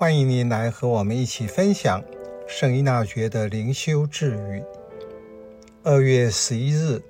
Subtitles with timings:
[0.00, 2.00] 欢迎您来和我们一起分享
[2.46, 4.62] 圣依纳爵的灵修智语。
[5.82, 7.02] 二月十一日，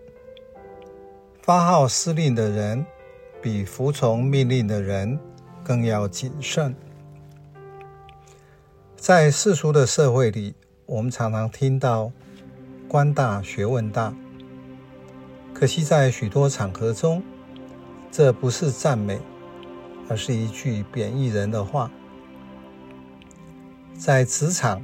[1.43, 2.87] 发号施令的人
[3.43, 5.21] 比服从命令的人
[5.63, 6.75] 更要谨慎。
[8.97, 10.55] 在世俗的社会里，
[10.87, 12.11] 我们常常听到
[12.89, 14.15] “官大学问大”，
[15.53, 17.23] 可惜在许多场合中，
[18.11, 19.21] 这不是赞美，
[20.09, 21.91] 而是一句贬义人的话。
[23.99, 24.81] 在职场、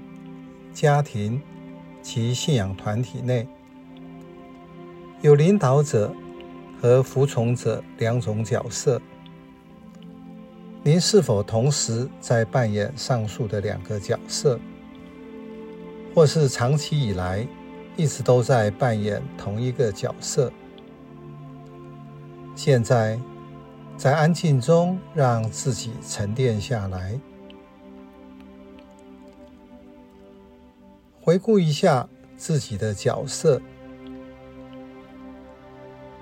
[0.72, 1.40] 家庭
[2.02, 3.46] 及信仰团体内，
[5.22, 6.12] 有领导者
[6.82, 9.00] 和服从者两种角色。
[10.82, 14.58] 您是否同时在扮演上述的两个角色，
[16.12, 17.46] 或是长期以来
[17.96, 20.52] 一直都在扮演同一个角色？
[22.56, 23.16] 现在，
[23.96, 27.16] 在安静中让自己沉淀下来。
[31.24, 33.58] 回顾一下自己的角色，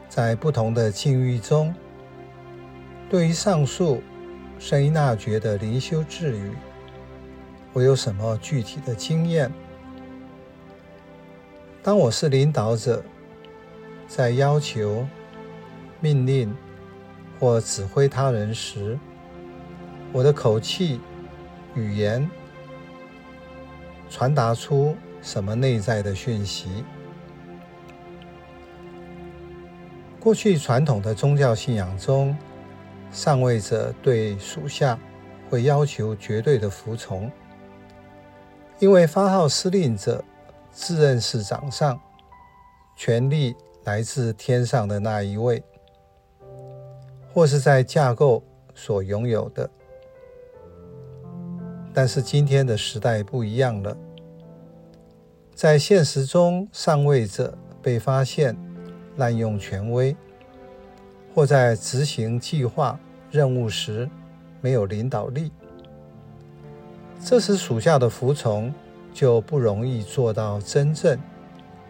[0.08, 1.74] 在不同的境遇中，
[3.10, 4.00] 对于上述
[4.60, 6.52] 圣依纳觉的灵修智语，
[7.72, 9.52] 我有什么具体的经验？
[11.82, 13.02] 当我是领导者，
[14.06, 15.04] 在要求、
[15.98, 16.54] 命令
[17.40, 18.96] 或指挥他人时，
[20.12, 21.00] 我的口气、
[21.74, 22.30] 语言，
[24.12, 26.84] 传达出什么内在的讯息？
[30.20, 32.36] 过去传统的宗教信仰中，
[33.10, 34.98] 上位者对属下
[35.48, 37.32] 会要求绝对的服从，
[38.80, 40.22] 因为发号施令者
[40.70, 41.98] 自认是掌上，
[42.94, 45.64] 权力来自天上的那一位，
[47.32, 49.70] 或是在架构所拥有的。
[51.94, 53.96] 但是今天的时代不一样了，
[55.54, 58.56] 在现实中，上位者被发现
[59.16, 60.16] 滥用权威，
[61.34, 62.98] 或在执行计划
[63.30, 64.08] 任务时
[64.62, 65.52] 没有领导力，
[67.22, 68.72] 这时属下的服从
[69.12, 71.18] 就不容易做到真正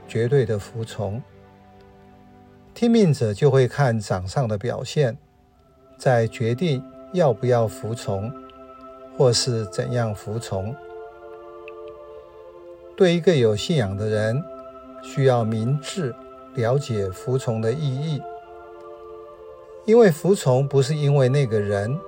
[0.09, 1.23] 绝对的服从。
[2.75, 5.17] 听命者就会看掌上的表现，
[5.97, 6.83] 再决定
[7.13, 8.42] 要不要服从。
[9.17, 10.75] 或是怎样服从？
[12.95, 14.43] 对一个有信仰的人，
[15.03, 16.15] 需要明智
[16.55, 18.23] 了解服从的意义，
[19.85, 21.99] 因为服从不是因为那个人，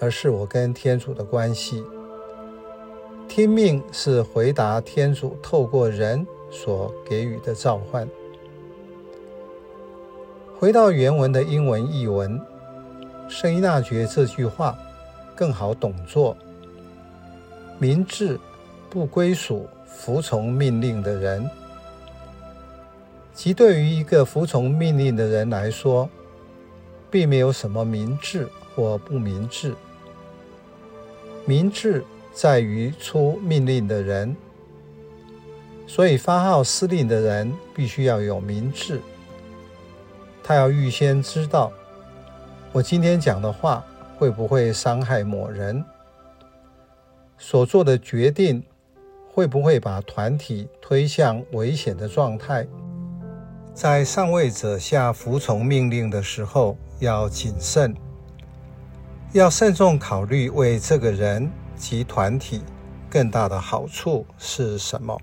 [0.00, 1.84] 而是我跟天主的关系。
[3.28, 8.06] 听命是回答天主透过人所给予的召唤。
[10.58, 12.38] 回到原文的英文译文，
[13.28, 14.76] 圣依纳爵这句话。
[15.34, 16.36] 更好懂做，
[17.78, 18.38] 明智
[18.88, 21.50] 不归属服从命令的人，
[23.32, 26.08] 即对于一个服从命令的人来说，
[27.10, 29.74] 并没有什么明智或不明智。
[31.44, 34.36] 明智在于出命令的人，
[35.86, 39.00] 所以发号施令的人必须要有明智，
[40.42, 41.72] 他要预先知道
[42.70, 43.84] 我今天讲的话。
[44.22, 45.84] 会不会伤害某人？
[47.38, 48.62] 所做的决定
[49.34, 52.64] 会不会把团体推向危险的状态？
[53.74, 57.92] 在上位者下服从命令的时候，要谨慎，
[59.32, 62.62] 要慎重考虑为这个人及团体
[63.10, 65.20] 更大的好处是什么。